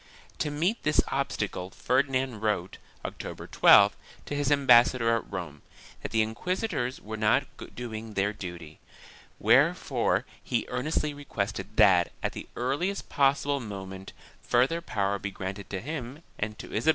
[0.39, 3.91] To meet this obstacle Ferdinand wrote, October 12th,
[4.25, 5.61] to his ambassador at Rome,
[6.01, 8.79] that the inquisitors were not doing their duty,
[9.37, 14.11] wherefore he earnestly requested that, at the earliest possible moment,
[14.41, 16.89] further power be granted to him and to 1 Libre dels quatre Senyals, cap.